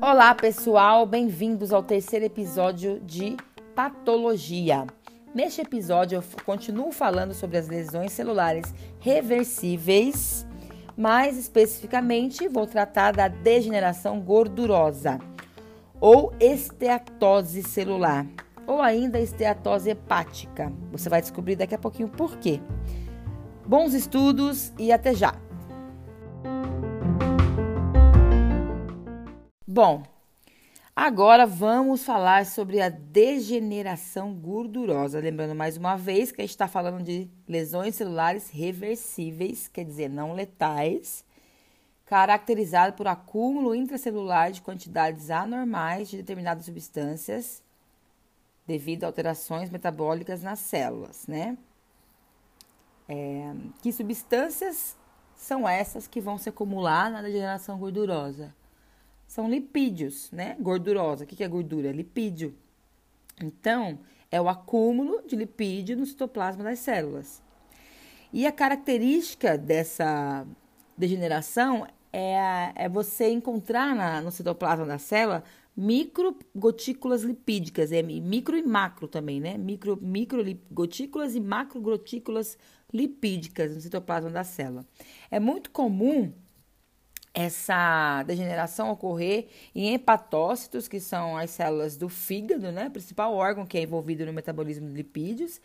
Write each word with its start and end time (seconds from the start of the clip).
Olá, 0.00 0.34
pessoal, 0.34 1.06
bem-vindos 1.06 1.72
ao 1.72 1.84
terceiro 1.84 2.24
episódio 2.24 2.98
de 3.00 3.36
Patologia. 3.74 4.86
Neste 5.32 5.60
episódio, 5.60 6.16
eu 6.16 6.44
continuo 6.44 6.90
falando 6.90 7.32
sobre 7.32 7.58
as 7.58 7.68
lesões 7.68 8.10
celulares 8.10 8.74
reversíveis, 8.98 10.44
mais 10.96 11.38
especificamente, 11.38 12.48
vou 12.48 12.66
tratar 12.66 13.12
da 13.12 13.28
degeneração 13.28 14.20
gordurosa 14.20 15.20
ou 16.00 16.34
esteatose 16.40 17.62
celular, 17.62 18.26
ou 18.66 18.82
ainda 18.82 19.20
esteatose 19.20 19.90
hepática. 19.90 20.72
Você 20.90 21.08
vai 21.08 21.20
descobrir 21.20 21.54
daqui 21.54 21.76
a 21.76 21.78
pouquinho 21.78 22.08
por 22.08 22.36
quê. 22.38 22.60
Bons 23.70 23.94
estudos 23.94 24.72
e 24.76 24.90
até 24.90 25.14
já! 25.14 25.32
Bom, 29.64 30.02
agora 30.96 31.46
vamos 31.46 32.02
falar 32.02 32.46
sobre 32.46 32.80
a 32.80 32.88
degeneração 32.88 34.34
gordurosa. 34.34 35.20
Lembrando 35.20 35.54
mais 35.54 35.76
uma 35.76 35.94
vez 35.94 36.32
que 36.32 36.40
a 36.40 36.42
gente 36.42 36.50
está 36.50 36.66
falando 36.66 37.04
de 37.04 37.30
lesões 37.46 37.94
celulares 37.94 38.50
reversíveis, 38.50 39.68
quer 39.68 39.84
dizer, 39.84 40.08
não 40.08 40.34
letais, 40.34 41.24
caracterizado 42.06 42.96
por 42.96 43.06
acúmulo 43.06 43.72
intracelular 43.72 44.50
de 44.50 44.62
quantidades 44.62 45.30
anormais 45.30 46.10
de 46.10 46.16
determinadas 46.16 46.64
substâncias 46.64 47.62
devido 48.66 49.04
a 49.04 49.06
alterações 49.06 49.70
metabólicas 49.70 50.42
nas 50.42 50.58
células, 50.58 51.28
né? 51.28 51.56
É, 53.12 53.52
que 53.82 53.92
substâncias 53.92 54.96
são 55.34 55.68
essas 55.68 56.06
que 56.06 56.20
vão 56.20 56.38
se 56.38 56.48
acumular 56.48 57.10
na 57.10 57.20
degeneração 57.20 57.78
gordurosa? 57.78 58.54
são 59.30 59.48
lipídios, 59.48 60.28
né? 60.32 60.56
Gordurosa. 60.58 61.22
O 61.22 61.26
que 61.26 61.44
é 61.44 61.46
gordura? 61.46 61.92
Lipídio. 61.92 62.52
Então, 63.40 64.00
é 64.28 64.40
o 64.40 64.48
acúmulo 64.48 65.22
de 65.24 65.36
lipídio 65.36 65.96
no 65.96 66.04
citoplasma 66.04 66.64
das 66.64 66.80
células. 66.80 67.40
E 68.32 68.44
a 68.44 68.50
característica 68.50 69.56
dessa 69.56 70.44
degeneração 70.98 71.86
é, 72.12 72.72
é 72.74 72.88
você 72.88 73.30
encontrar 73.30 73.94
na, 73.94 74.20
no 74.20 74.32
citoplasma 74.32 74.84
da 74.84 74.98
célula 74.98 75.44
micro 75.76 76.36
gotículas 76.52 77.22
lipídicas, 77.22 77.92
é 77.92 78.02
micro 78.02 78.56
e 78.56 78.62
macro 78.64 79.06
também, 79.06 79.40
né? 79.40 79.56
Micro, 79.56 79.96
micro 80.02 80.44
gotículas 80.72 81.36
e 81.36 81.40
macro 81.40 81.80
gotículas 81.80 82.58
lipídicas 82.92 83.74
no 83.74 83.80
citoplasma 83.80 84.30
da 84.30 84.44
célula. 84.44 84.84
É 85.30 85.38
muito 85.40 85.70
comum 85.70 86.32
essa 87.32 88.22
degeneração 88.24 88.90
ocorrer 88.90 89.46
em 89.74 89.94
hepatócitos, 89.94 90.88
que 90.88 90.98
são 90.98 91.36
as 91.36 91.50
células 91.50 91.96
do 91.96 92.08
fígado, 92.08 92.72
né? 92.72 92.90
Principal 92.90 93.34
órgão 93.34 93.64
que 93.64 93.78
é 93.78 93.82
envolvido 93.82 94.26
no 94.26 94.32
metabolismo 94.32 94.88
de 94.88 94.94
lipídios. 94.94 95.60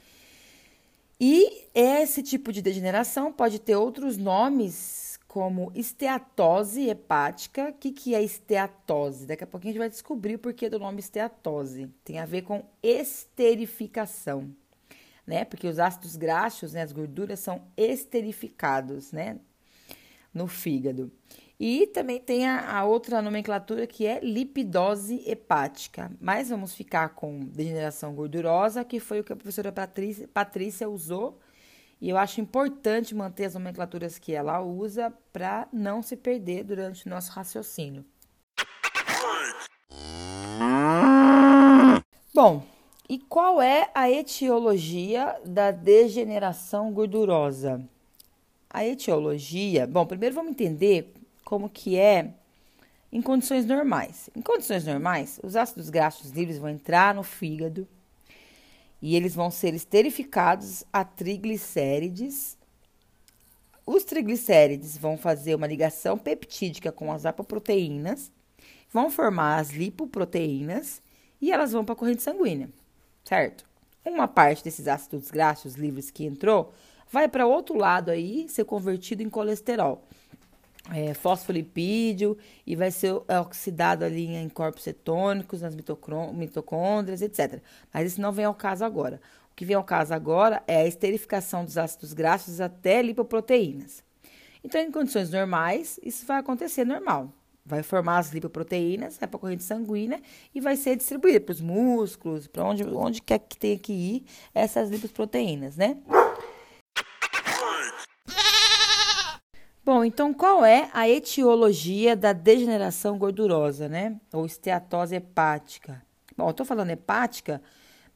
E 1.19 1.67
esse 1.73 2.21
tipo 2.21 2.51
de 2.51 2.61
degeneração 2.61 3.31
pode 3.31 3.59
ter 3.59 3.75
outros 3.75 4.17
nomes, 4.17 5.17
como 5.35 5.69
esteatose 5.75 6.87
hepática. 6.87 7.69
O 7.69 7.73
que, 7.73 7.91
que 7.91 8.15
é 8.15 8.21
esteatose? 8.21 9.25
Daqui 9.25 9.43
a 9.43 9.47
pouquinho 9.47 9.71
a 9.71 9.73
gente 9.73 9.79
vai 9.79 9.89
descobrir 9.89 10.35
o 10.35 10.39
porquê 10.39 10.69
do 10.69 10.79
nome 10.79 11.01
esteatose. 11.01 11.89
Tem 12.05 12.19
a 12.19 12.25
ver 12.25 12.43
com 12.43 12.63
esterificação, 12.81 14.49
né? 15.25 15.45
Porque 15.45 15.67
os 15.67 15.79
ácidos 15.79 16.15
graxos, 16.15 16.73
né, 16.73 16.81
as 16.81 16.91
gorduras, 16.91 17.39
são 17.39 17.61
esterificados, 17.75 19.11
né? 19.11 19.39
No 20.33 20.47
fígado. 20.47 21.11
E 21.59 21.87
também 21.87 22.19
tem 22.19 22.47
a, 22.47 22.77
a, 22.79 22.83
outra 22.83 23.21
nomenclatura 23.21 23.87
que 23.87 24.05
é 24.05 24.19
lipidose 24.19 25.23
hepática. 25.25 26.11
Mas 26.19 26.49
vamos 26.49 26.73
ficar 26.73 27.09
com 27.09 27.39
degeneração 27.39 28.13
gordurosa, 28.13 28.83
que 28.83 28.99
foi 28.99 29.21
o 29.21 29.23
que 29.23 29.31
a 29.31 29.35
professora 29.35 29.71
Patrícia, 29.71 30.27
Patrícia 30.27 30.89
usou. 30.89 31.39
E 32.01 32.09
eu 32.09 32.17
acho 32.17 32.41
importante 32.41 33.15
manter 33.15 33.45
as 33.45 33.53
nomenclaturas 33.53 34.19
que 34.19 34.33
ela 34.33 34.61
usa 34.61 35.13
para 35.31 35.67
não 35.71 36.01
se 36.01 36.17
perder 36.17 36.65
durante 36.65 37.07
o 37.07 37.09
nosso 37.09 37.31
raciocínio. 37.31 38.05
Bom, 42.33 42.67
e 43.07 43.19
qual 43.19 43.61
é 43.61 43.89
a 43.93 44.09
etiologia 44.09 45.39
da 45.45 45.71
degeneração 45.71 46.91
gordurosa? 46.91 47.87
A 48.69 48.85
etiologia, 48.85 49.85
bom, 49.85 50.05
primeiro 50.05 50.33
vamos 50.33 50.51
entender 50.51 51.13
como 51.43 51.69
que 51.69 51.97
é 51.97 52.33
em 53.11 53.21
condições 53.21 53.65
normais. 53.65 54.29
Em 54.35 54.41
condições 54.41 54.85
normais, 54.85 55.39
os 55.43 55.55
ácidos 55.55 55.89
graxos 55.89 56.31
livres 56.31 56.57
vão 56.57 56.69
entrar 56.69 57.13
no 57.13 57.23
fígado 57.23 57.87
e 59.01 59.15
eles 59.15 59.35
vão 59.35 59.51
ser 59.51 59.73
esterificados 59.73 60.83
a 60.91 61.05
triglicérides. 61.05 62.57
Os 63.85 64.03
triglicérides 64.03 64.97
vão 64.97 65.15
fazer 65.15 65.53
uma 65.53 65.67
ligação 65.67 66.17
peptídica 66.17 66.91
com 66.91 67.11
as 67.13 67.25
apoproteínas, 67.25 68.31
vão 68.91 69.11
formar 69.11 69.59
as 69.59 69.69
lipoproteínas 69.69 71.01
e 71.39 71.51
elas 71.51 71.71
vão 71.71 71.85
para 71.85 71.93
a 71.93 71.95
corrente 71.95 72.23
sanguínea, 72.23 72.69
certo? 73.25 73.65
Uma 74.05 74.27
parte 74.27 74.63
desses 74.63 74.87
ácidos 74.87 75.29
graxos 75.29 75.75
livres 75.75 76.09
que 76.09 76.23
entrou 76.23 76.73
vai 77.11 77.27
para 77.27 77.45
outro 77.45 77.77
lado 77.77 78.11
aí 78.11 78.47
ser 78.47 78.63
convertido 78.63 79.21
em 79.21 79.29
colesterol 79.29 80.01
é, 80.93 81.13
fosfolipídio 81.13 82.37
e 82.65 82.75
vai 82.75 82.91
ser 82.91 83.13
oxidado 83.41 84.03
ali 84.03 84.27
em 84.27 84.49
corpos 84.49 84.83
cetônicos, 84.83 85.61
nas 85.61 85.75
mitocôndrias, 85.75 87.21
etc. 87.21 87.61
Mas 87.93 88.11
isso 88.11 88.21
não 88.21 88.31
vem 88.31 88.45
ao 88.45 88.53
caso 88.53 88.85
agora. 88.85 89.19
O 89.51 89.55
que 89.55 89.65
vem 89.65 89.75
ao 89.75 89.83
caso 89.83 90.13
agora 90.13 90.61
é 90.67 90.77
a 90.77 90.87
esterificação 90.87 91.63
dos 91.63 91.77
ácidos 91.77 92.13
graxos 92.13 92.59
até 92.59 93.01
lipoproteínas. 93.01 94.03
Então, 94.63 94.81
em 94.81 94.91
condições 94.91 95.29
normais, 95.29 95.99
isso 96.03 96.25
vai 96.25 96.39
acontecer 96.39 96.85
normal. 96.85 97.31
Vai 97.65 97.81
formar 97.81 98.19
as 98.19 98.31
lipoproteínas, 98.31 99.17
vai 99.17 99.27
para 99.27 99.37
a 99.37 99.39
corrente 99.39 99.63
sanguínea 99.63 100.21
e 100.53 100.61
vai 100.61 100.75
ser 100.75 100.95
distribuída 100.95 101.41
para 101.41 101.53
os 101.53 101.61
músculos, 101.61 102.45
para 102.45 102.63
onde, 102.63 102.83
onde 102.83 103.21
quer 103.21 103.39
que 103.39 103.57
tenha 103.57 103.77
que 103.77 103.91
ir 103.91 104.25
essas 104.53 104.89
lipoproteínas, 104.89 105.75
né? 105.75 105.97
Bom, 109.83 110.03
então 110.03 110.33
qual 110.33 110.65
é 110.65 110.89
a 110.93 111.07
etiologia 111.07 112.15
da 112.15 112.33
degeneração 112.33 113.19
gordurosa, 113.19 113.87
né? 113.87 114.19
Ou 114.33 114.45
esteatose 114.45 115.15
hepática? 115.15 116.03
Bom, 116.35 116.49
eu 116.49 116.53
tô 116.53 116.65
falando 116.65 116.89
hepática, 116.89 117.61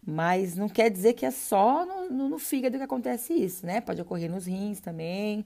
mas 0.05 0.55
não 0.55 0.67
quer 0.67 0.89
dizer 0.89 1.13
que 1.13 1.25
é 1.25 1.31
só 1.31 1.85
no, 1.85 2.09
no, 2.09 2.29
no, 2.29 2.39
fígado 2.39 2.77
que 2.77 2.83
acontece 2.83 3.33
isso, 3.33 3.65
né? 3.65 3.81
Pode 3.81 4.01
ocorrer 4.01 4.29
nos 4.31 4.47
rins 4.47 4.79
também, 4.79 5.45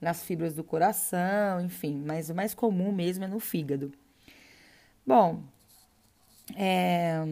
nas 0.00 0.22
fibras 0.22 0.54
do 0.54 0.64
coração, 0.64 1.60
enfim, 1.60 2.02
mas 2.04 2.30
o 2.30 2.34
mais 2.34 2.54
comum 2.54 2.92
mesmo 2.92 3.24
é 3.24 3.28
no 3.28 3.40
fígado. 3.40 3.92
Bom, 5.06 5.42
é, 6.56 7.22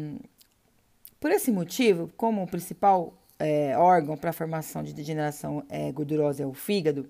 por 1.20 1.30
esse 1.30 1.50
motivo, 1.50 2.10
como 2.16 2.42
o 2.42 2.46
principal 2.46 3.14
é, 3.38 3.76
órgão 3.76 4.16
para 4.16 4.30
a 4.30 4.32
formação 4.32 4.82
de 4.82 4.92
degeneração 4.92 5.64
é, 5.68 5.90
gordurosa 5.92 6.42
é 6.42 6.46
o 6.46 6.54
fígado, 6.54 7.08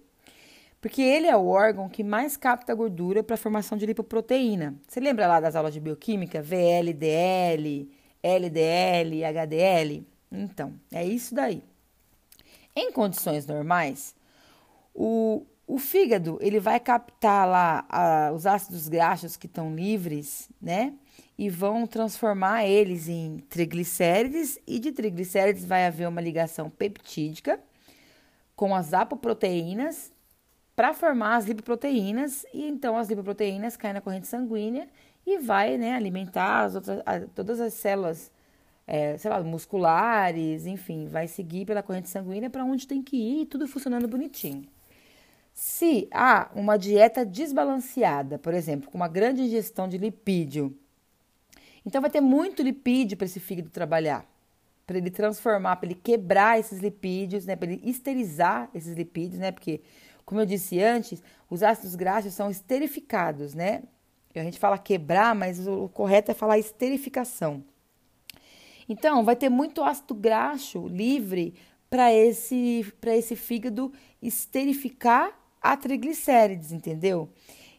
porque 0.80 1.00
ele 1.00 1.28
é 1.28 1.36
o 1.36 1.46
órgão 1.46 1.88
que 1.88 2.02
mais 2.02 2.36
capta 2.36 2.74
gordura 2.74 3.22
para 3.22 3.34
a 3.34 3.38
formação 3.38 3.78
de 3.78 3.86
lipoproteína. 3.86 4.74
Você 4.88 4.98
lembra 4.98 5.28
lá 5.28 5.38
das 5.38 5.54
aulas 5.54 5.72
de 5.72 5.80
bioquímica? 5.80 6.42
VLDL, 6.42 7.88
LDL, 8.22 9.24
HDL? 9.24 10.06
Então, 10.30 10.74
é 10.90 11.04
isso 11.04 11.34
daí. 11.34 11.62
Em 12.74 12.90
condições 12.90 13.46
normais, 13.46 14.14
o, 14.94 15.46
o 15.66 15.78
fígado 15.78 16.38
ele 16.40 16.60
vai 16.60 16.78
captar 16.78 17.48
lá 17.48 17.84
a, 17.88 18.32
os 18.32 18.46
ácidos 18.46 18.88
graxos 18.88 19.36
que 19.36 19.46
estão 19.46 19.74
livres, 19.74 20.50
né? 20.60 20.94
E 21.38 21.48
vão 21.48 21.86
transformar 21.86 22.66
eles 22.66 23.08
em 23.08 23.38
triglicérides, 23.48 24.58
e 24.66 24.78
de 24.78 24.92
triglicérides 24.92 25.64
vai 25.64 25.86
haver 25.86 26.08
uma 26.08 26.20
ligação 26.20 26.70
peptídica 26.70 27.58
com 28.54 28.74
as 28.74 28.92
apoproteínas 28.92 30.12
para 30.76 30.94
formar 30.94 31.36
as 31.36 31.46
lipoproteínas 31.46 32.46
e 32.52 32.66
então 32.66 32.96
as 32.96 33.08
lipoproteínas 33.08 33.76
caem 33.76 33.94
na 33.94 34.00
corrente 34.00 34.26
sanguínea 34.26 34.88
e 35.26 35.38
vai 35.38 35.76
né, 35.78 35.94
alimentar 35.94 36.64
as 36.64 36.74
outras, 36.74 37.02
todas 37.34 37.60
as 37.60 37.74
células, 37.74 38.30
é, 38.86 39.16
sei 39.16 39.30
lá, 39.30 39.40
musculares, 39.42 40.66
enfim, 40.66 41.06
vai 41.06 41.28
seguir 41.28 41.64
pela 41.64 41.82
corrente 41.82 42.08
sanguínea 42.08 42.50
para 42.50 42.64
onde 42.64 42.86
tem 42.86 43.02
que 43.02 43.16
ir, 43.16 43.46
tudo 43.46 43.68
funcionando 43.68 44.08
bonitinho. 44.08 44.66
Se 45.52 46.08
há 46.10 46.50
uma 46.54 46.76
dieta 46.76 47.24
desbalanceada, 47.24 48.38
por 48.38 48.54
exemplo, 48.54 48.90
com 48.90 48.96
uma 48.96 49.08
grande 49.08 49.42
ingestão 49.42 49.88
de 49.88 49.98
lipídio, 49.98 50.76
então 51.84 52.00
vai 52.00 52.10
ter 52.10 52.20
muito 52.20 52.62
lipídio 52.62 53.16
para 53.16 53.26
esse 53.26 53.40
fígado 53.40 53.70
trabalhar, 53.70 54.24
para 54.86 54.98
ele 54.98 55.10
transformar, 55.10 55.76
para 55.76 55.86
ele 55.90 56.00
quebrar 56.02 56.58
esses 56.58 56.80
lipídios, 56.80 57.44
né, 57.46 57.56
para 57.56 57.70
ele 57.70 57.82
esterilizar 57.88 58.70
esses 58.74 58.96
lipídios, 58.96 59.38
né, 59.38 59.52
porque 59.52 59.80
Como 60.24 60.40
eu 60.40 60.46
disse 60.46 60.80
antes, 60.80 61.22
os 61.50 61.62
ácidos 61.62 61.94
graxos 61.94 62.32
são 62.34 62.50
esterificados, 62.50 63.54
né? 63.54 63.82
A 64.34 64.42
gente 64.42 64.58
fala 64.58 64.78
quebrar, 64.78 65.34
mas 65.34 65.66
o 65.66 65.88
correto 65.88 66.30
é 66.30 66.34
falar 66.34 66.58
esterificação. 66.58 67.62
Então, 68.88 69.24
vai 69.24 69.36
ter 69.36 69.48
muito 69.48 69.82
ácido 69.82 70.14
graxo 70.14 70.88
livre 70.88 71.54
para 71.90 72.12
esse, 72.12 72.86
esse 73.06 73.36
fígado 73.36 73.92
esterificar 74.22 75.38
a 75.62 75.76
triglicérides, 75.76 76.72
entendeu? 76.72 77.28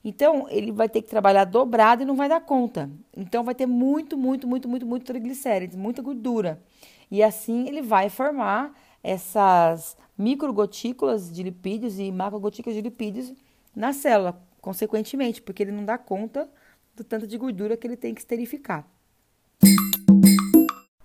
Então, 0.06 0.48
ele 0.50 0.72
vai 0.72 0.90
ter 0.90 1.02
que 1.02 1.10
trabalhar 1.10 1.46
dobrado 1.46 2.04
e 2.04 2.06
não 2.06 2.16
vai 2.16 2.28
dar 2.28 2.42
conta. 2.42 2.90
Então, 3.16 3.44
vai 3.44 3.56
ter 3.56 3.66
muito, 3.66 4.18
muito, 4.18 4.48
muito, 4.48 4.68
muito, 4.68 4.86
muito 4.86 5.06
triglicérides, 5.06 5.76
muita 5.76 6.02
gordura. 6.02 6.62
E 7.10 7.22
assim 7.22 7.68
ele 7.68 7.82
vai 7.82 8.10
formar 8.10 8.74
essas 9.04 9.96
microgotículas 10.18 11.32
de 11.32 11.44
lipídios 11.44 12.00
e 12.00 12.12
macrogotículas 12.12 12.76
de 12.76 12.82
lipídios 12.82 13.34
na 13.76 13.94
célula, 13.94 14.42
consequentemente, 14.62 15.42
porque 15.42 15.64
ele 15.64 15.72
não 15.72 15.86
dá 15.86 15.98
conta 15.98 16.50
do 16.96 17.04
tanto 17.04 17.28
de 17.28 17.38
gordura 17.38 17.78
que 17.78 17.86
ele 17.86 17.98
tem 17.98 18.14
que 18.14 18.22
esterificar. 18.22 18.86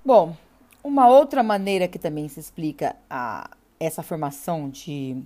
Bom, 0.04 0.36
uma 0.82 1.08
outra 1.08 1.42
maneira 1.42 1.86
que 1.86 1.98
também 1.98 2.28
se 2.28 2.40
explica 2.40 2.96
a, 3.10 3.50
essa 3.78 4.02
formação 4.02 4.70
de, 4.70 5.22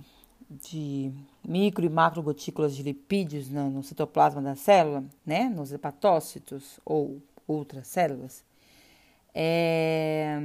de 0.49 1.11
micro 1.47 1.85
e 1.85 1.89
macrogotículas 1.89 2.75
de 2.75 2.83
lipídios 2.83 3.49
no, 3.49 3.69
no 3.69 3.83
citoplasma 3.83 4.41
da 4.41 4.55
célula, 4.55 5.03
né, 5.25 5.49
nos 5.49 5.71
hepatócitos 5.71 6.79
ou 6.85 7.21
outras 7.47 7.87
células, 7.87 8.43
é, 9.33 10.39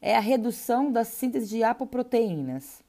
é 0.00 0.16
a 0.16 0.20
redução 0.20 0.90
da 0.90 1.04
síntese 1.04 1.48
de 1.48 1.62
apoproteínas. 1.62 2.82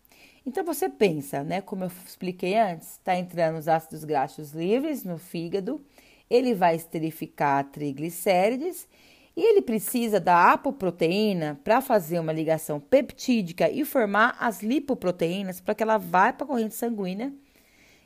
Então 0.46 0.64
você 0.64 0.90
pensa, 0.90 1.44
né, 1.44 1.62
como 1.62 1.84
eu 1.84 1.92
expliquei 2.06 2.58
antes, 2.58 2.94
está 2.94 3.16
entrando 3.18 3.58
os 3.58 3.68
ácidos 3.68 4.04
graxos 4.04 4.52
livres 4.52 5.04
no 5.04 5.18
fígado, 5.18 5.82
ele 6.30 6.54
vai 6.54 6.76
esterificar 6.76 7.64
triglicérides 7.66 8.88
e 9.36 9.42
ele 9.42 9.62
precisa 9.62 10.20
da 10.20 10.52
apoproteína 10.52 11.60
para 11.64 11.82
fazer 11.82 12.20
uma 12.20 12.32
ligação 12.32 12.80
peptídica 12.80 13.70
e 13.70 13.84
formar 13.84 14.36
as 14.40 14.62
lipoproteínas 14.62 15.60
para 15.60 15.74
que 15.74 15.82
ela 15.82 15.98
vá 15.98 16.32
para 16.32 16.46
a 16.46 16.48
corrente 16.48 16.76
sanguínea 16.76 17.34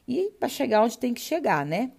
e 0.07 0.31
para 0.39 0.47
chegar 0.47 0.83
onde 0.83 0.97
tem 0.97 1.13
que 1.13 1.19
chegar, 1.19 1.65
né? 1.65 1.91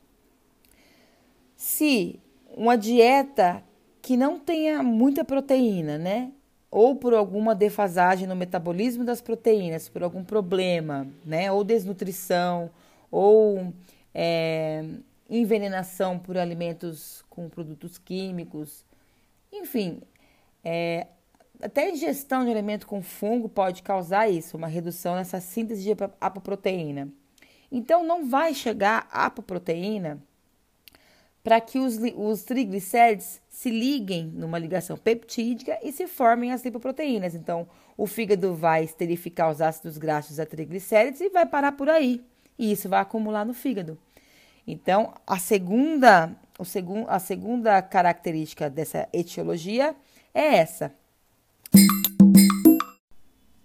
Se 1.55 2.19
uma 2.57 2.77
dieta 2.77 3.63
que 4.01 4.17
não 4.17 4.39
tenha 4.39 4.83
muita 4.83 5.25
proteína, 5.25 5.99
né? 5.99 6.33
Ou 6.71 6.97
por 6.97 7.13
alguma 7.13 7.55
defasagem 7.55 8.27
no 8.27 8.37
metabolismo 8.37 9.05
das 9.05 9.21
proteínas, 9.21 9.89
por 9.89 10.03
algum 10.03 10.25
problema, 10.25 11.07
né? 11.25 11.53
Ou 11.53 11.63
desnutrição, 11.63 12.71
ou 13.11 13.73
é, 14.15 14.85
envenenação 15.29 16.19
por 16.19 16.39
alimentos 16.39 17.23
com 17.29 17.49
produtos 17.49 17.99
químicos, 17.99 18.87
enfim, 19.53 20.01
é, 20.65 21.07
até 21.61 21.87
a 21.87 21.91
ingestão 21.91 22.45
de 22.45 22.51
alimento 22.51 22.87
com 22.87 23.03
fungo 23.03 23.49
pode 23.49 23.83
causar 23.83 24.29
isso, 24.29 24.57
uma 24.57 24.69
redução 24.69 25.15
nessa 25.15 25.41
síntese 25.41 25.83
de 25.83 25.91
apoproteína. 26.21 27.09
Então, 27.71 28.05
não 28.05 28.29
vai 28.29 28.55
chegar 28.55 29.09
apoproteína 29.11 30.23
para 31.43 31.61
que 31.61 31.79
os, 31.79 31.99
os 32.17 32.43
triglicérides 32.43 33.41
se 33.49 33.71
liguem 33.71 34.27
numa 34.27 34.59
ligação 34.59 34.97
peptídica 34.97 35.79
e 35.83 35.93
se 35.93 36.07
formem 36.07 36.53
as 36.53 36.65
lipoproteínas. 36.65 37.35
Então, 37.35 37.69
o 37.97 38.07
fígado 38.07 38.55
vai 38.55 38.85
esterificar 38.85 39.51
os 39.51 39.61
ácidos 39.61 39.99
graxos 39.99 40.39
a 40.39 40.47
triglicérides 40.47 41.21
e 41.21 41.31
vai 41.31 41.47
parar 41.47 41.73
por 41.73 41.89
aí. 41.89 42.25
E 42.59 42.73
isso 42.73 42.89
vai 42.89 43.01
acumular 43.01 43.45
no 43.45 43.55
fígado. 43.55 43.99
Então, 44.67 45.15
a 45.27 45.39
segunda 45.39 46.37
segun, 46.65 47.05
a 47.09 47.21
segunda 47.21 47.81
característica 47.81 48.69
dessa 48.69 49.09
etiologia 49.13 49.95
é 50.35 50.57
essa. 50.57 50.93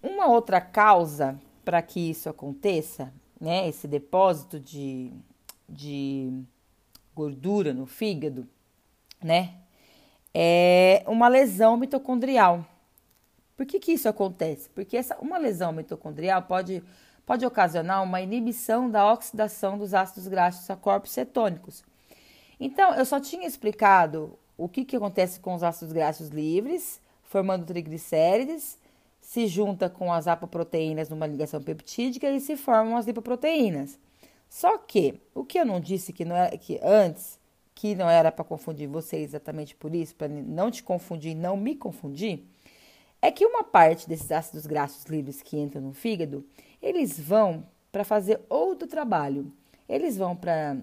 Uma 0.01 0.27
outra 0.27 0.61
causa 0.61 1.39
para 1.65 1.81
que 1.81 2.11
isso 2.11 2.29
aconteça, 2.29 3.11
né, 3.41 3.67
esse 3.67 3.87
depósito 3.87 4.59
de, 4.59 5.11
de 5.67 6.31
gordura 7.15 7.73
no 7.73 7.85
fígado, 7.87 8.47
né, 9.21 9.55
é 10.33 11.03
uma 11.07 11.27
lesão 11.27 11.77
mitocondrial. 11.77 12.65
Por 13.57 13.65
que, 13.65 13.79
que 13.79 13.93
isso 13.93 14.07
acontece? 14.07 14.69
Porque 14.69 14.97
essa, 14.97 15.17
uma 15.19 15.37
lesão 15.37 15.71
mitocondrial 15.71 16.43
pode, 16.43 16.83
pode 17.25 17.45
ocasionar 17.45 18.03
uma 18.03 18.21
inibição 18.21 18.89
da 18.89 19.11
oxidação 19.11 19.77
dos 19.77 19.93
ácidos 19.93 20.27
graxos 20.27 20.69
a 20.69 20.75
corpos 20.75 21.11
cetônicos 21.11 21.83
então, 22.65 22.93
eu 22.95 23.05
só 23.05 23.19
tinha 23.19 23.47
explicado 23.47 24.37
o 24.57 24.69
que, 24.69 24.85
que 24.85 24.95
acontece 24.95 25.39
com 25.39 25.53
os 25.53 25.63
ácidos 25.63 25.93
graxos 25.93 26.29
livres, 26.29 27.01
formando 27.23 27.65
triglicérides, 27.65 28.77
se 29.19 29.47
junta 29.47 29.89
com 29.89 30.11
as 30.11 30.27
apoproteínas 30.27 31.09
numa 31.09 31.25
ligação 31.25 31.61
peptídica 31.61 32.29
e 32.29 32.39
se 32.39 32.55
formam 32.55 32.97
as 32.97 33.05
lipoproteínas. 33.05 33.97
Só 34.49 34.77
que 34.77 35.19
o 35.33 35.43
que 35.43 35.59
eu 35.59 35.65
não 35.65 35.79
disse 35.79 36.13
que 36.13 36.23
não 36.23 36.35
era 36.35 36.55
que 36.57 36.79
antes, 36.83 37.39
que 37.73 37.95
não 37.95 38.09
era 38.09 38.31
para 38.31 38.45
confundir 38.45 38.87
você 38.87 39.17
exatamente 39.17 39.75
por 39.75 39.95
isso, 39.95 40.13
para 40.15 40.27
não 40.27 40.69
te 40.69 40.83
confundir, 40.83 41.35
não 41.35 41.57
me 41.57 41.75
confundir, 41.75 42.43
é 43.21 43.31
que 43.31 43.45
uma 43.45 43.63
parte 43.63 44.07
desses 44.07 44.31
ácidos 44.31 44.67
graxos 44.67 45.05
livres 45.05 45.41
que 45.41 45.57
entram 45.57 45.81
no 45.81 45.93
fígado, 45.93 46.45
eles 46.81 47.19
vão 47.19 47.65
para 47.91 48.03
fazer 48.03 48.41
outro 48.49 48.87
trabalho. 48.87 49.51
Eles 49.87 50.17
vão 50.17 50.35
para 50.35 50.77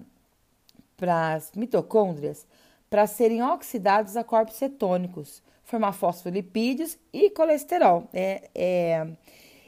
para 1.01 1.33
as 1.33 1.51
mitocôndrias 1.55 2.45
para 2.87 3.07
serem 3.07 3.41
oxidados 3.41 4.15
a 4.15 4.23
corpos 4.23 4.55
cetônicos, 4.57 5.41
formar 5.63 5.93
fosfolipídios 5.93 6.95
e 7.11 7.31
colesterol. 7.31 8.07
É, 8.13 8.49
é, 8.53 9.07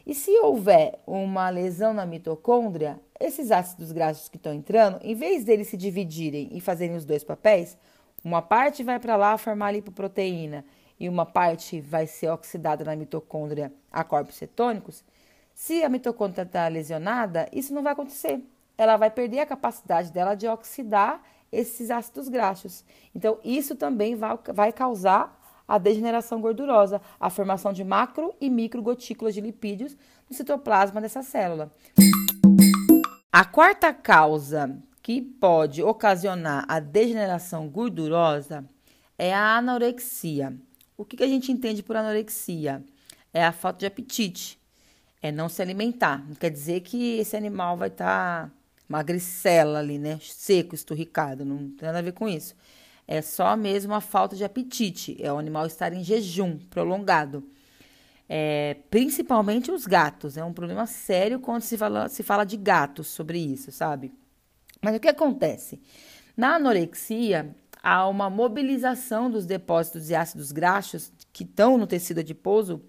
e 0.05 0.13
se 0.13 0.29
houver 0.41 0.99
uma 1.07 1.49
lesão 1.49 1.91
na 1.91 2.05
mitocôndria, 2.05 2.99
esses 3.19 3.49
ácidos 3.49 3.91
graxos 3.91 4.29
que 4.29 4.37
estão 4.37 4.53
entrando, 4.53 4.99
em 5.01 5.15
vez 5.15 5.43
deles 5.43 5.69
se 5.69 5.77
dividirem 5.77 6.49
e 6.51 6.61
fazerem 6.61 6.95
os 6.95 7.03
dois 7.03 7.23
papéis, 7.23 7.75
uma 8.23 8.41
parte 8.41 8.83
vai 8.83 8.99
para 8.99 9.15
lá 9.15 9.35
formar 9.35 9.71
lipoproteína 9.71 10.63
e 10.99 11.09
uma 11.09 11.25
parte 11.25 11.81
vai 11.81 12.05
ser 12.05 12.29
oxidada 12.29 12.85
na 12.85 12.95
mitocôndria 12.95 13.73
a 13.91 14.03
corpos 14.03 14.35
cetônicos, 14.35 15.03
se 15.55 15.83
a 15.83 15.89
mitocôndria 15.89 16.43
está 16.43 16.67
lesionada, 16.67 17.49
isso 17.51 17.73
não 17.73 17.81
vai 17.81 17.93
acontecer 17.93 18.39
ela 18.77 18.97
vai 18.97 19.09
perder 19.09 19.39
a 19.39 19.45
capacidade 19.45 20.11
dela 20.11 20.35
de 20.35 20.47
oxidar 20.47 21.21
esses 21.51 21.91
ácidos 21.91 22.27
graxos. 22.27 22.83
Então, 23.13 23.39
isso 23.43 23.75
também 23.75 24.15
vai, 24.15 24.37
vai 24.53 24.71
causar 24.71 25.39
a 25.67 25.77
degeneração 25.77 26.41
gordurosa, 26.41 27.01
a 27.19 27.29
formação 27.29 27.71
de 27.71 27.83
macro 27.83 28.33
e 28.41 28.49
micro 28.49 28.81
gotículas 28.81 29.33
de 29.33 29.41
lipídios 29.41 29.95
no 30.29 30.35
citoplasma 30.35 30.99
dessa 30.99 31.21
célula. 31.21 31.71
A 33.31 33.45
quarta 33.45 33.93
causa 33.93 34.77
que 35.01 35.21
pode 35.21 35.81
ocasionar 35.83 36.65
a 36.67 36.79
degeneração 36.79 37.67
gordurosa 37.67 38.65
é 39.17 39.33
a 39.33 39.57
anorexia. 39.57 40.55
O 40.97 41.03
que, 41.03 41.17
que 41.17 41.23
a 41.23 41.27
gente 41.27 41.51
entende 41.51 41.83
por 41.83 41.95
anorexia? 41.95 42.83
É 43.33 43.43
a 43.43 43.51
falta 43.51 43.79
de 43.79 43.85
apetite, 43.85 44.59
é 45.21 45.31
não 45.31 45.49
se 45.49 45.61
alimentar. 45.61 46.23
Não 46.27 46.35
quer 46.35 46.49
dizer 46.49 46.81
que 46.81 47.17
esse 47.17 47.35
animal 47.35 47.75
vai 47.75 47.87
estar 47.87 48.47
tá 48.47 48.51
magricela 48.87 49.79
ali, 49.79 49.97
né? 49.97 50.19
Seco, 50.21 50.75
esturricado, 50.75 51.45
não 51.45 51.69
tem 51.69 51.87
nada 51.87 51.99
a 51.99 52.01
ver 52.01 52.13
com 52.13 52.27
isso. 52.27 52.55
É 53.07 53.21
só 53.21 53.55
mesmo 53.57 53.93
a 53.93 54.01
falta 54.01 54.35
de 54.35 54.43
apetite, 54.43 55.17
é 55.19 55.31
o 55.31 55.37
animal 55.37 55.65
estar 55.65 55.93
em 55.93 56.03
jejum 56.03 56.57
prolongado. 56.69 57.43
É, 58.29 58.77
principalmente 58.89 59.71
os 59.71 59.85
gatos, 59.85 60.37
é 60.37 60.43
um 60.43 60.53
problema 60.53 60.87
sério 60.87 61.39
quando 61.39 61.61
se 61.61 61.77
fala, 61.77 62.07
se 62.07 62.23
fala 62.23 62.45
de 62.45 62.55
gatos 62.55 63.07
sobre 63.07 63.37
isso, 63.37 63.71
sabe? 63.71 64.13
Mas 64.81 64.95
o 64.95 64.99
que 64.99 65.09
acontece? 65.09 65.81
Na 66.35 66.55
anorexia, 66.55 67.55
há 67.81 68.07
uma 68.07 68.29
mobilização 68.29 69.29
dos 69.29 69.45
depósitos 69.45 70.07
de 70.07 70.15
ácidos 70.15 70.51
graxos 70.51 71.11
que 71.33 71.43
estão 71.43 71.77
no 71.77 71.85
tecido 71.85 72.21
adiposo 72.21 72.81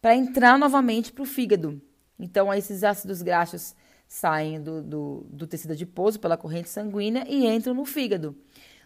para 0.00 0.14
entrar 0.14 0.58
novamente 0.58 1.12
para 1.12 1.22
o 1.22 1.26
fígado. 1.26 1.80
Então, 2.18 2.52
esses 2.54 2.84
ácidos 2.84 3.22
graxos 3.22 3.74
saem 4.10 4.60
do, 4.60 4.82
do, 4.82 5.26
do 5.30 5.46
tecido 5.46 5.72
adiposo 5.72 6.18
pela 6.18 6.36
corrente 6.36 6.68
sanguínea 6.68 7.24
e 7.28 7.46
entram 7.46 7.72
no 7.72 7.84
fígado. 7.84 8.36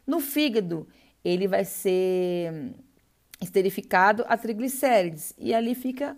No 0.06 0.20
fígado, 0.20 0.86
ele 1.24 1.48
vai 1.48 1.64
ser 1.64 2.74
esterificado 3.40 4.22
a 4.28 4.36
triglicérides 4.36 5.32
e 5.38 5.54
ali 5.54 5.74
fica 5.74 6.14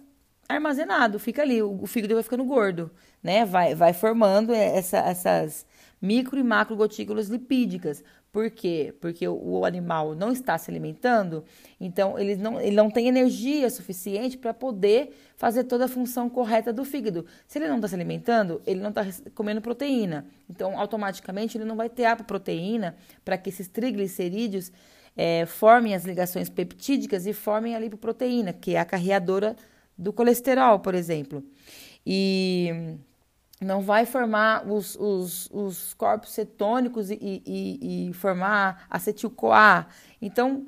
armazenado, 0.48 1.20
fica 1.20 1.42
ali, 1.42 1.62
o, 1.62 1.82
o 1.82 1.86
fígado 1.86 2.14
vai 2.14 2.22
ficando 2.24 2.44
gordo, 2.44 2.90
né? 3.22 3.44
Vai, 3.44 3.76
vai 3.76 3.92
formando 3.92 4.52
essa, 4.52 4.98
essas 4.98 5.64
micro 6.00 6.38
e 6.38 6.42
macro 6.42 6.76
gotículas 6.76 7.28
lipídicas. 7.28 8.02
Por 8.32 8.50
quê? 8.50 8.94
Porque 9.00 9.26
o, 9.26 9.64
animal 9.64 10.14
não 10.14 10.30
está 10.30 10.58
se 10.58 10.70
alimentando, 10.70 11.42
então 11.80 12.18
ele 12.18 12.36
não, 12.36 12.60
ele 12.60 12.76
não 12.76 12.90
tem 12.90 13.08
energia 13.08 13.70
suficiente 13.70 14.36
para 14.36 14.52
poder 14.52 15.16
fazer 15.36 15.64
toda 15.64 15.86
a 15.86 15.88
função 15.88 16.28
correta 16.28 16.70
do 16.70 16.84
fígado. 16.84 17.24
Se 17.46 17.58
ele 17.58 17.66
não 17.66 17.76
está 17.76 17.88
se 17.88 17.94
alimentando, 17.94 18.60
ele 18.66 18.80
não 18.80 18.90
está 18.90 19.06
comendo 19.34 19.62
proteína. 19.62 20.26
Então, 20.50 20.78
automaticamente, 20.78 21.56
ele 21.56 21.64
não 21.64 21.76
vai 21.76 21.88
ter 21.88 22.04
apoproteína 22.04 22.94
para 23.24 23.38
que 23.38 23.48
esses 23.48 23.68
triglicerídeos 23.68 24.70
é, 25.16 25.46
formem 25.46 25.94
as 25.94 26.04
ligações 26.04 26.50
peptídicas 26.50 27.26
e 27.26 27.32
formem 27.32 27.74
a 27.74 27.78
lipoproteína, 27.78 28.52
que 28.52 28.74
é 28.74 28.78
a 28.78 28.84
carreadora 28.84 29.56
do 29.96 30.12
colesterol, 30.12 30.78
por 30.80 30.94
exemplo. 30.94 31.42
E 32.04 32.98
não 33.60 33.80
vai 33.80 34.04
formar 34.04 34.66
os, 34.68 34.96
os, 34.96 35.48
os 35.50 35.94
corpos 35.94 36.32
cetônicos 36.32 37.10
e, 37.10 37.18
e, 37.20 38.08
e 38.08 38.12
formar 38.12 38.86
acetil-CoA. 38.90 39.86
Então, 40.20 40.66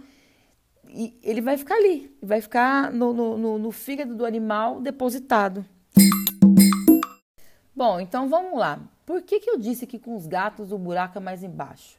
ele 1.23 1.41
vai 1.41 1.59
ficar 1.59 1.75
ali, 1.75 2.17
vai 2.23 2.41
ficar 2.41 2.91
no, 2.93 3.13
no, 3.13 3.59
no 3.59 3.71
fígado 3.71 4.15
do 4.15 4.25
animal 4.25 4.81
depositado. 4.81 5.65
Bom, 7.75 8.01
então 8.01 8.29
vamos 8.29 8.59
lá. 8.59 8.81
Por 9.05 9.23
que, 9.23 9.41
que 9.41 9.51
eu 9.51 9.59
disse 9.59 9.87
que 9.87 9.99
com 9.99 10.17
os 10.17 10.27
gatos 10.27 10.73
o 10.73 10.79
buraco 10.79 11.19
é 11.19 11.21
mais 11.21 11.43
embaixo? 11.43 11.99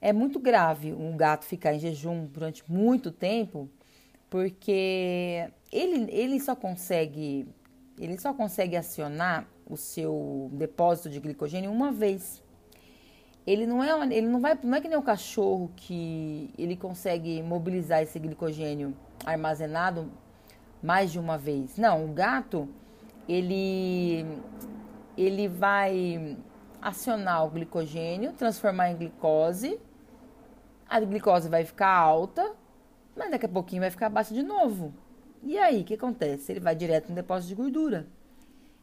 É 0.00 0.12
muito 0.12 0.40
grave 0.40 0.92
um 0.92 1.16
gato 1.16 1.44
ficar 1.44 1.74
em 1.74 1.78
jejum 1.78 2.26
durante 2.26 2.64
muito 2.70 3.12
tempo, 3.12 3.68
porque 4.30 5.48
ele, 5.70 6.10
ele 6.10 6.40
só 6.40 6.56
consegue 6.56 7.46
ele 7.98 8.18
só 8.18 8.32
consegue 8.32 8.76
acionar 8.76 9.46
o 9.68 9.76
seu 9.76 10.50
depósito 10.52 11.10
de 11.10 11.20
glicogênio 11.20 11.70
uma 11.70 11.92
vez. 11.92 12.42
Ele 13.46 13.66
não 13.66 13.82
é 13.82 14.16
ele 14.16 14.28
não 14.28 14.40
vai 14.40 14.58
não 14.62 14.76
é 14.76 14.80
que 14.80 14.88
nem 14.88 14.96
o 14.96 15.02
cachorro 15.02 15.70
que 15.76 16.50
ele 16.56 16.76
consegue 16.76 17.42
mobilizar 17.42 18.02
esse 18.02 18.18
glicogênio 18.18 18.94
armazenado 19.24 20.10
mais 20.82 21.10
de 21.12 21.18
uma 21.18 21.36
vez. 21.36 21.76
Não, 21.76 22.04
o 22.04 22.08
gato 22.12 22.68
ele 23.28 24.24
ele 25.16 25.48
vai 25.48 26.36
acionar 26.80 27.44
o 27.44 27.50
glicogênio, 27.50 28.32
transformar 28.32 28.90
em 28.90 28.96
glicose 28.96 29.80
a 30.92 31.00
glicose 31.00 31.48
vai 31.48 31.64
ficar 31.64 31.88
alta, 31.88 32.52
mas 33.16 33.30
daqui 33.30 33.46
a 33.46 33.48
pouquinho 33.48 33.80
vai 33.80 33.90
ficar 33.90 34.10
baixa 34.10 34.34
de 34.34 34.42
novo. 34.42 34.92
E 35.42 35.58
aí, 35.58 35.82
o 35.82 35.84
que 35.84 35.94
acontece? 35.94 36.52
Ele 36.52 36.60
vai 36.60 36.74
direto 36.74 37.08
no 37.08 37.14
depósito 37.14 37.48
de 37.48 37.54
gordura. 37.54 38.06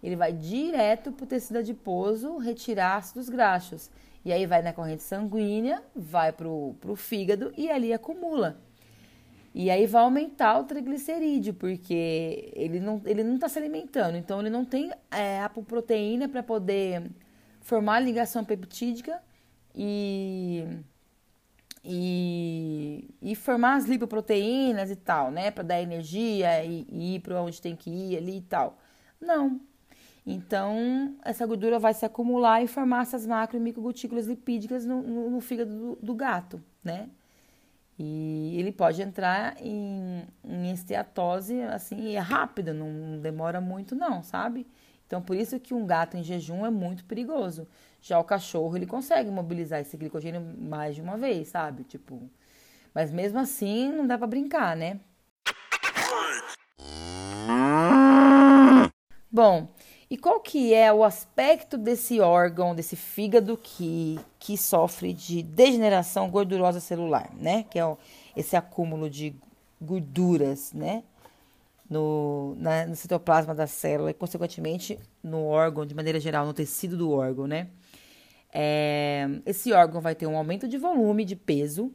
Ele 0.04 0.16
vai 0.16 0.34
direto 0.34 1.12
para 1.12 1.24
o 1.24 1.28
tecido 1.28 1.60
adiposo 1.60 2.38
retirar 2.38 2.98
ácidos 2.98 3.30
graxos. 3.30 3.90
E 4.24 4.34
aí 4.34 4.46
vai 4.46 4.62
na 4.62 4.74
corrente 4.74 5.04
sanguínea, 5.04 5.82
vai 5.96 6.32
para 6.32 6.48
o 6.48 6.96
fígado 6.96 7.54
e 7.58 7.70
ali 7.70 7.94
acumula. 7.94 8.60
E 9.54 9.70
aí 9.70 9.88
vai 9.88 10.04
aumentar 10.04 10.60
o 10.60 10.64
triglicerídeo, 10.66 11.54
porque 11.54 12.52
ele 12.54 12.80
não 12.80 13.02
ele 13.06 13.24
não 13.24 13.36
está 13.36 13.50
se 13.50 13.58
alimentando, 13.58 14.16
então 14.16 14.40
ele 14.40 14.50
não 14.50 14.64
tem 14.64 14.92
é, 15.10 15.42
apoproteína 15.42 16.30
para 16.30 16.44
poder 16.44 17.10
formar 17.62 18.00
ligação 18.00 18.46
peptídica 18.46 19.22
e 19.74 20.64
e, 21.84 23.10
e 23.22 23.36
formar 23.36 23.76
as 23.76 23.86
lipoproteínas 23.86 24.92
e 24.92 24.96
tal, 24.96 25.32
né? 25.32 25.52
Para 25.52 25.64
dar 25.64 25.82
energia 25.82 26.64
e, 26.64 26.86
e 26.90 27.16
ir 27.16 27.20
para 27.20 27.42
onde 27.42 27.62
tem 27.62 27.76
que 27.76 27.90
ir 27.90 28.18
ali 28.18 28.38
e 28.38 28.42
tal. 28.42 28.78
Não. 29.20 29.60
Então, 30.26 31.16
essa 31.24 31.46
gordura 31.46 31.80
vai 31.80 31.94
se 31.94 32.06
acumular 32.06 32.62
e 32.62 32.68
formar 32.68 33.02
essas 33.02 33.26
macro 33.26 33.58
e 33.58 33.60
microgotículas 33.60 34.28
lipídicas 34.28 34.86
no, 34.86 35.02
no, 35.02 35.30
no 35.32 35.42
fígado 35.42 35.72
do, 35.72 35.96
do, 36.02 36.14
gato, 36.14 36.62
né? 36.84 37.10
E 37.98 38.56
ele 38.58 38.72
pode 38.72 39.02
entrar 39.02 39.56
em, 39.60 40.24
em 40.44 40.72
esteatose, 40.72 41.62
assim, 41.64 42.16
é 42.16 42.20
rápida, 42.20 42.74
não 42.74 43.20
demora 43.20 43.60
muito 43.60 43.96
não, 43.96 44.22
sabe? 44.24 44.68
Então, 45.10 45.24
por 45.24 45.36
isso 45.36 45.60
que 45.60 45.74
um 45.74 45.88
gato 45.88 46.16
em 46.16 46.24
jejum 46.24 46.64
é 46.64 46.70
muito 46.70 47.04
perigoso. 47.04 47.68
Já 48.00 48.20
o 48.20 48.24
cachorro, 48.24 48.78
ele 48.78 48.86
consegue 48.86 49.32
mobilizar 49.32 49.82
esse 49.82 49.98
glicogênio 49.98 50.40
mais 50.40 50.94
de 50.94 51.02
uma 51.02 51.18
vez, 51.18 51.48
sabe? 51.48 51.84
Tipo, 51.84 52.30
mas 52.94 53.12
mesmo 53.12 53.40
assim 53.40 53.92
não 53.92 54.06
dá 54.06 54.20
para 54.20 54.28
brincar, 54.28 54.78
né? 54.78 55.00
Bom, 59.32 59.68
e 60.12 60.16
qual 60.16 60.40
que 60.42 60.76
é 60.76 60.94
o 60.94 61.04
aspecto 61.04 61.76
desse 61.76 62.20
órgão, 62.20 62.76
desse 62.76 62.96
fígado 62.96 63.58
que, 63.58 64.20
que 64.38 64.56
sofre 64.56 65.12
de 65.12 65.42
degeneração 65.42 66.30
gordurosa 66.30 66.80
celular, 66.80 67.32
né? 67.34 67.64
Que 67.64 67.80
é 67.80 67.98
esse 68.36 68.56
acúmulo 68.56 69.10
de 69.10 69.36
gorduras, 69.82 70.72
né? 70.72 71.02
No, 71.90 72.56
na, 72.58 72.86
no 72.86 72.96
citoplasma 72.96 73.56
da 73.56 73.66
célula 73.66 74.12
e, 74.12 74.14
consequentemente, 74.14 75.00
no 75.24 75.46
órgão, 75.46 75.86
de 75.86 75.96
maneira 75.96 76.20
geral, 76.20 76.46
no 76.46 76.54
tecido 76.54 76.96
do 76.96 77.12
órgão, 77.12 77.48
né? 77.48 77.68
É, 78.54 79.28
esse 79.46 79.72
órgão 79.74 80.02
vai 80.02 80.16
ter 80.16 80.28
um 80.28 80.38
aumento 80.38 80.68
de 80.68 80.78
volume, 80.78 81.26
de 81.26 81.36
peso, 81.36 81.92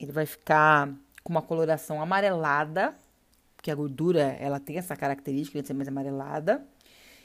ele 0.00 0.12
vai 0.12 0.26
ficar 0.26 0.92
com 1.22 1.32
uma 1.32 1.42
coloração 1.42 2.00
amarelada, 2.00 2.94
porque 3.56 3.70
a 3.70 3.74
gordura 3.74 4.36
ela 4.40 4.60
tem 4.60 4.76
essa 4.76 4.96
característica 4.96 5.60
de 5.60 5.66
ser 5.66 5.74
mais 5.74 5.88
amarelada, 5.88 6.66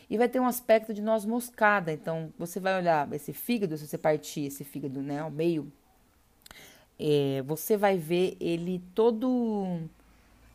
e 0.10 0.18
vai 0.18 0.28
ter 0.28 0.40
um 0.40 0.48
aspecto 0.48 0.94
de 0.94 1.02
noz 1.02 1.24
moscada. 1.24 1.92
Então, 1.94 2.34
você 2.38 2.60
vai 2.60 2.78
olhar 2.78 3.12
esse 3.14 3.32
fígado, 3.32 3.78
se 3.78 3.88
você 3.88 3.98
partir 3.98 4.46
esse 4.46 4.64
fígado 4.64 5.02
né, 5.02 5.20
ao 5.20 5.30
meio, 5.30 5.72
é, 6.98 7.42
você 7.46 7.78
vai 7.78 7.98
ver 7.98 8.36
ele 8.40 8.84
todo 8.94 9.88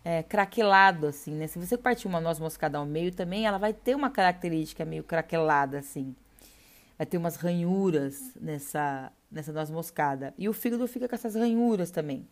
é, 0.04 0.22
craquelado, 0.22 1.06
assim, 1.06 1.32
né? 1.32 1.46
Se 1.46 1.58
você 1.58 1.78
partir 1.78 2.06
uma 2.06 2.20
noz 2.20 2.38
moscada 2.38 2.76
ao 2.76 2.84
meio 2.84 3.12
também, 3.12 3.46
ela 3.46 3.56
vai 3.56 3.72
ter 3.72 3.96
uma 3.96 4.10
característica 4.10 4.84
meio 4.84 5.02
craquelada, 5.02 5.78
assim. 5.78 6.14
Vai 6.98 7.06
ter 7.06 7.16
umas 7.16 7.36
ranhuras 7.36 8.20
nessa, 8.40 9.10
nessa 9.32 9.52
noz 9.52 9.70
moscada. 9.70 10.34
E 10.36 10.48
o 10.48 10.52
fígado 10.52 10.86
fica 10.86 11.08
com 11.08 11.14
essas 11.14 11.34
ranhuras 11.34 11.90
também. 11.90 12.28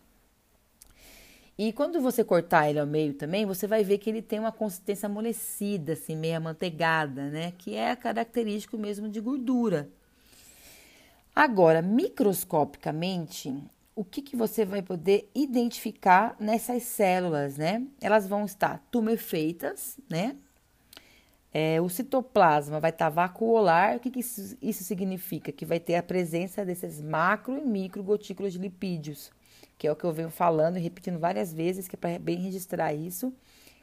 E 1.57 1.71
quando 1.73 1.99
você 2.01 2.23
cortar 2.23 2.69
ele 2.69 2.79
ao 2.79 2.87
meio 2.87 3.13
também, 3.13 3.45
você 3.45 3.67
vai 3.67 3.83
ver 3.83 3.97
que 3.97 4.09
ele 4.09 4.21
tem 4.21 4.39
uma 4.39 4.51
consistência 4.51 5.07
amolecida, 5.07 5.93
assim, 5.93 6.15
meio 6.15 6.37
amanteigada, 6.37 7.29
né? 7.29 7.53
Que 7.57 7.75
é 7.75 7.95
característico 7.95 8.77
mesmo 8.77 9.09
de 9.09 9.19
gordura. 9.19 9.89
Agora, 11.35 11.81
microscopicamente, 11.81 13.53
o 13.95 14.03
que, 14.03 14.21
que 14.21 14.35
você 14.35 14.65
vai 14.65 14.81
poder 14.81 15.29
identificar 15.35 16.35
nessas 16.39 16.83
células, 16.83 17.57
né? 17.57 17.85
Elas 18.01 18.27
vão 18.27 18.45
estar 18.45 18.83
tumefeitas, 18.91 19.97
né? 20.09 20.35
É, 21.53 21.79
o 21.79 21.87
citoplasma 21.87 22.79
vai 22.79 22.89
estar 22.89 23.09
vacuolar. 23.09 23.97
O 23.97 23.99
que, 23.99 24.09
que 24.09 24.21
isso, 24.21 24.57
isso, 24.59 24.83
significa? 24.83 25.51
Que 25.51 25.65
vai 25.65 25.79
ter 25.79 25.95
a 25.95 26.03
presença 26.03 26.65
desses 26.65 26.99
macro 26.99 27.57
e 27.57 27.61
micro 27.61 28.03
gotículas 28.03 28.53
de 28.53 28.59
lipídios, 28.59 29.31
que 29.77 29.87
é 29.87 29.91
o 29.91 29.95
que 29.95 30.03
eu 30.03 30.11
venho 30.11 30.31
falando 30.31 30.77
e 30.77 30.81
repetindo 30.81 31.19
várias 31.19 31.53
vezes, 31.53 31.87
que 31.87 31.95
é 31.95 31.97
para 31.97 32.17
bem 32.17 32.37
registrar 32.37 32.93
isso, 32.93 33.31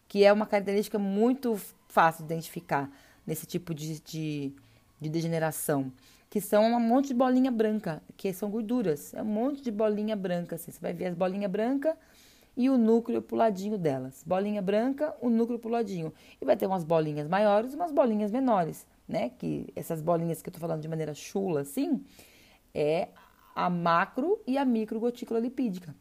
que 0.09 0.25
é 0.25 0.33
uma 0.33 0.47
característica 0.47 0.99
muito 0.99 1.57
fácil 1.87 2.27
de 2.27 2.33
identificar 2.33 2.91
nesse 3.25 3.47
tipo 3.47 3.73
de, 3.73 4.01
de, 4.01 4.53
de 5.01 5.09
degeneração 5.09 5.93
que 6.31 6.41
são 6.41 6.63
um 6.63 6.79
monte 6.81 7.09
de 7.09 7.15
bolinha 7.15 7.51
branca, 7.51 8.01
que 8.17 8.33
são 8.33 8.49
gorduras. 8.49 9.13
É 9.13 9.21
um 9.21 9.27
monte 9.27 9.61
de 9.61 9.71
bolinha 9.73 10.15
branca. 10.15 10.55
Assim. 10.55 10.71
Você 10.71 10.81
vai 10.81 10.93
ver 10.93 11.07
as 11.07 11.15
bolinhas 11.15 11.51
brancas 11.51 11.97
e 12.57 12.71
o 12.71 12.79
núcleo 12.79 13.21
puladinho 13.21 13.77
delas. 13.77 14.23
Bolinha 14.25 14.63
branca, 14.63 15.13
o 15.21 15.29
núcleo 15.29 15.59
puladinho. 15.59 16.15
E 16.41 16.45
vai 16.45 16.57
ter 16.57 16.67
umas 16.67 16.85
bolinhas 16.85 17.27
maiores 17.29 17.73
e 17.73 17.77
umas 17.77 17.91
bolinhas 17.91 18.31
menores, 18.31 18.87
né? 19.09 19.31
Que 19.31 19.67
essas 19.75 20.01
bolinhas 20.01 20.41
que 20.41 20.49
eu 20.49 20.53
tô 20.53 20.61
falando 20.61 20.81
de 20.81 20.87
maneira 20.87 21.15
chula, 21.15 21.63
assim, 21.63 22.01
é 22.73 23.09
a 23.53 23.69
macro 23.69 24.41
e 24.47 24.57
a 24.57 24.65
micro 24.65 25.01
gotícula 25.01 25.41
lipídica. 25.41 25.93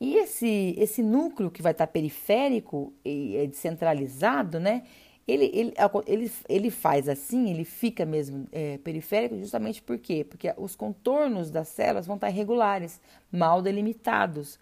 E 0.00 0.16
esse, 0.16 0.76
esse 0.78 1.02
núcleo 1.02 1.50
que 1.50 1.62
vai 1.62 1.72
estar 1.72 1.88
periférico 1.88 2.92
e 3.04 3.36
é 3.36 3.46
descentralizado, 3.48 4.60
né? 4.60 4.84
Ele, 5.26 5.50
ele, 5.54 5.74
ele, 6.06 6.32
ele 6.48 6.70
faz 6.70 7.08
assim, 7.08 7.50
ele 7.50 7.64
fica 7.64 8.04
mesmo 8.04 8.48
é, 8.50 8.78
periférico 8.78 9.38
justamente 9.38 9.80
por 9.80 9.96
quê? 9.98 10.24
Porque 10.24 10.52
os 10.56 10.74
contornos 10.74 11.50
das 11.50 11.68
células 11.68 12.06
vão 12.06 12.16
estar 12.16 12.28
irregulares, 12.28 13.00
mal 13.30 13.62
delimitados. 13.62 14.58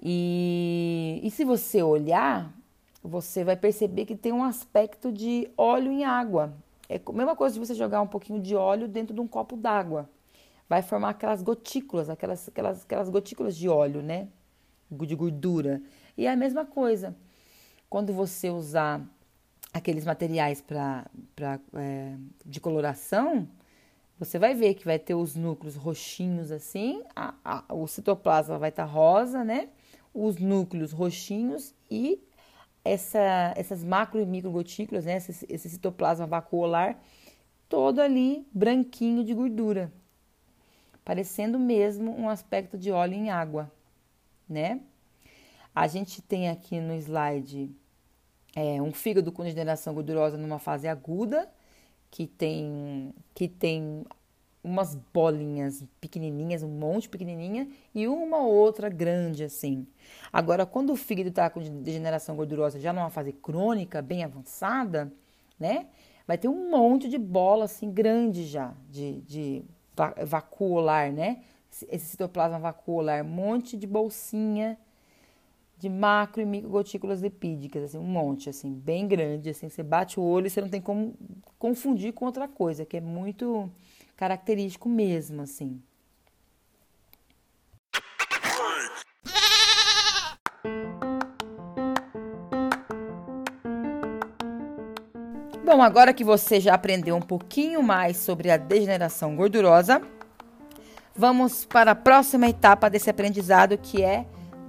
E, 0.00 1.20
e 1.22 1.30
se 1.30 1.44
você 1.44 1.82
olhar, 1.82 2.54
você 3.02 3.42
vai 3.42 3.56
perceber 3.56 4.06
que 4.06 4.14
tem 4.14 4.32
um 4.32 4.44
aspecto 4.44 5.10
de 5.10 5.50
óleo 5.56 5.90
em 5.90 6.04
água. 6.04 6.54
É 6.88 7.00
a 7.04 7.12
mesma 7.12 7.34
coisa 7.34 7.54
de 7.54 7.60
você 7.60 7.74
jogar 7.74 8.00
um 8.00 8.06
pouquinho 8.06 8.40
de 8.40 8.54
óleo 8.54 8.86
dentro 8.86 9.14
de 9.14 9.20
um 9.20 9.26
copo 9.26 9.56
d'água. 9.56 10.08
Vai 10.68 10.82
formar 10.82 11.10
aquelas 11.10 11.42
gotículas, 11.42 12.08
aquelas, 12.08 12.48
aquelas, 12.48 12.84
aquelas 12.84 13.08
gotículas 13.08 13.56
de 13.56 13.68
óleo, 13.68 14.00
né? 14.00 14.28
De 14.90 15.14
gordura. 15.16 15.82
E 16.16 16.26
é 16.26 16.30
a 16.30 16.36
mesma 16.36 16.64
coisa. 16.64 17.16
Quando 17.88 18.12
você 18.12 18.50
usar 18.50 19.04
aqueles 19.72 20.04
materiais 20.04 20.60
pra, 20.60 21.06
pra, 21.34 21.60
é, 21.74 22.14
de 22.44 22.60
coloração, 22.60 23.48
você 24.18 24.38
vai 24.38 24.54
ver 24.54 24.74
que 24.74 24.84
vai 24.84 24.98
ter 24.98 25.14
os 25.14 25.34
núcleos 25.34 25.76
roxinhos 25.76 26.50
assim, 26.50 27.02
a, 27.14 27.34
a, 27.44 27.74
o 27.74 27.86
citoplasma 27.86 28.58
vai 28.58 28.68
estar 28.68 28.86
tá 28.86 28.90
rosa, 28.90 29.44
né? 29.44 29.68
Os 30.12 30.36
núcleos 30.36 30.92
roxinhos 30.92 31.74
e 31.90 32.22
essa, 32.84 33.54
essas 33.56 33.84
macro 33.84 34.20
e 34.20 34.26
micro 34.26 34.50
gotículas, 34.50 35.04
né? 35.04 35.16
Esse, 35.16 35.46
esse 35.48 35.70
citoplasma 35.70 36.26
vacuolar, 36.26 37.00
todo 37.68 38.00
ali 38.00 38.46
branquinho 38.52 39.24
de 39.24 39.32
gordura, 39.32 39.92
parecendo 41.04 41.58
mesmo 41.58 42.14
um 42.14 42.28
aspecto 42.28 42.76
de 42.76 42.90
óleo 42.90 43.14
em 43.14 43.30
água, 43.30 43.72
né? 44.48 44.80
A 45.74 45.86
gente 45.86 46.20
tem 46.20 46.48
aqui 46.48 46.80
no 46.80 46.94
slide 46.94 47.70
é, 48.54 48.80
um 48.82 48.92
fígado 48.92 49.30
com 49.30 49.42
degeneração 49.42 49.94
gordurosa 49.94 50.36
numa 50.36 50.58
fase 50.58 50.88
aguda, 50.88 51.48
que 52.10 52.26
tem, 52.26 53.14
que 53.34 53.48
tem 53.48 54.04
umas 54.62 54.94
bolinhas 54.94 55.84
pequenininhas, 56.00 56.62
um 56.62 56.68
monte 56.68 57.08
pequenininha 57.08 57.68
e 57.94 58.06
uma 58.06 58.38
outra 58.38 58.88
grande 58.88 59.44
assim. 59.44 59.86
Agora, 60.32 60.66
quando 60.66 60.92
o 60.92 60.96
fígado 60.96 61.28
está 61.30 61.48
com 61.48 61.60
degeneração 61.60 62.36
gordurosa 62.36 62.78
já 62.78 62.92
numa 62.92 63.10
fase 63.10 63.32
crônica, 63.32 64.02
bem 64.02 64.24
avançada, 64.24 65.12
né? 65.58 65.86
Vai 66.26 66.36
ter 66.36 66.48
um 66.48 66.70
monte 66.70 67.08
de 67.08 67.18
bola 67.18 67.64
assim 67.64 67.90
grande 67.90 68.44
já, 68.46 68.74
de, 68.88 69.20
de 69.22 69.64
vacuolar, 70.26 71.12
né? 71.12 71.42
Esse 71.88 72.06
citoplasma 72.06 72.58
vacuolar, 72.58 73.24
um 73.24 73.28
monte 73.28 73.76
de 73.76 73.86
bolsinha 73.86 74.76
de 75.80 75.88
macro 75.88 76.42
e 76.42 76.44
micro 76.44 76.68
gotículas 76.68 77.22
lipídicas, 77.22 77.84
assim, 77.84 77.98
um 77.98 78.02
monte, 78.02 78.50
assim, 78.50 78.70
bem 78.70 79.08
grande, 79.08 79.48
assim, 79.48 79.70
você 79.70 79.82
bate 79.82 80.20
o 80.20 80.22
olho 80.22 80.46
e 80.46 80.50
você 80.50 80.60
não 80.60 80.68
tem 80.68 80.80
como 80.80 81.14
confundir 81.58 82.12
com 82.12 82.26
outra 82.26 82.46
coisa, 82.46 82.84
que 82.84 82.98
é 82.98 83.00
muito 83.00 83.70
característico 84.14 84.90
mesmo, 84.90 85.40
assim. 85.40 85.80
Bom, 95.64 95.80
agora 95.80 96.12
que 96.12 96.24
você 96.24 96.60
já 96.60 96.74
aprendeu 96.74 97.16
um 97.16 97.22
pouquinho 97.22 97.82
mais 97.82 98.18
sobre 98.18 98.50
a 98.50 98.58
degeneração 98.58 99.34
gordurosa, 99.34 100.02
vamos 101.16 101.64
para 101.64 101.92
a 101.92 101.94
próxima 101.94 102.48
etapa 102.48 102.90
desse 102.90 103.08
aprendizado 103.08 103.78
que 103.78 104.02
é 104.02 104.26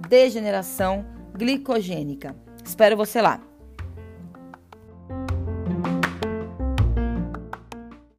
degeneração 0.08 1.04
glicogênica. 1.36 2.34
Espero 2.64 2.96
você 2.96 3.20
lá. 3.20 3.40